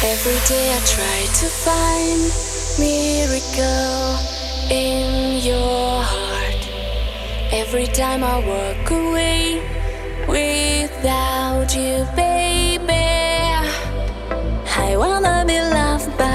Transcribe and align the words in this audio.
Every 0.00 0.38
day 0.46 0.72
I 0.72 0.78
try 0.86 1.26
to 1.40 1.46
find 1.48 2.22
miracle 2.78 4.16
in 4.70 5.42
your 5.44 6.00
heart. 6.00 6.68
Every 7.52 7.88
time 7.88 8.22
I 8.22 8.38
walk 8.38 8.90
away 8.92 9.60
without 10.28 11.74
you, 11.74 12.06
baby, 12.14 12.92
I 14.76 14.96
wanna 14.96 15.44
be 15.44 15.58
loved 15.60 16.16
by. 16.16 16.27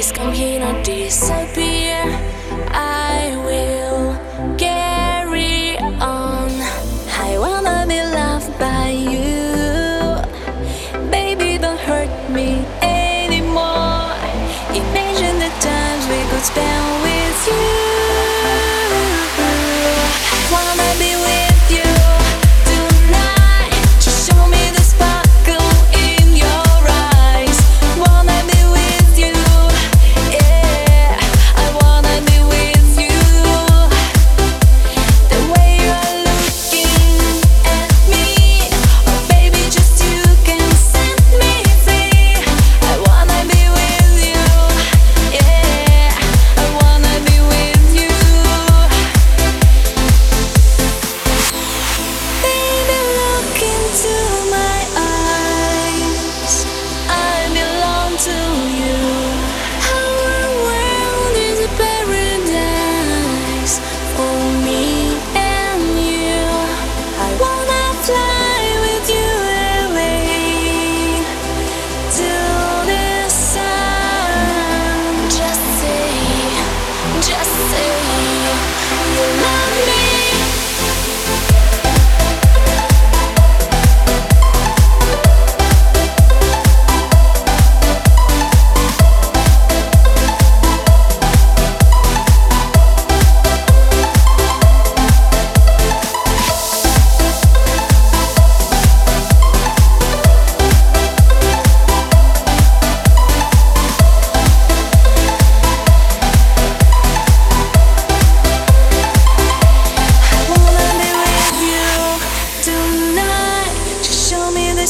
Riscan 0.00 0.30
pieno 0.30 0.80
di 0.80 1.10
sapere 1.10 1.89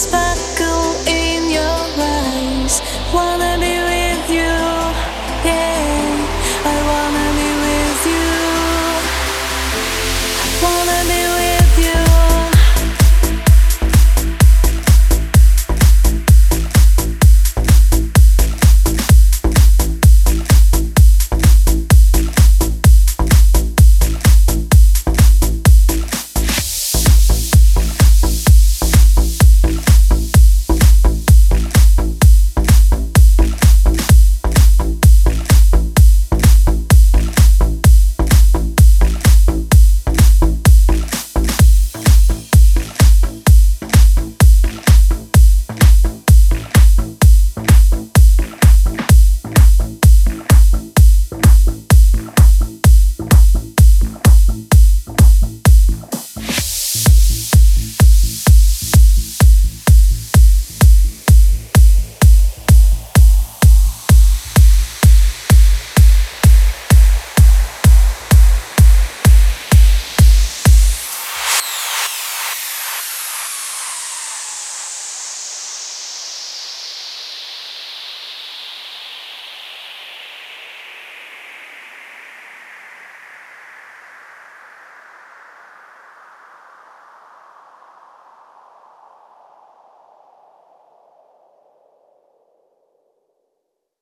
sparkle 0.00 0.96
in 1.06 1.50
your 1.50 1.84
eyes. 1.98 2.80
Wanna 3.12 3.49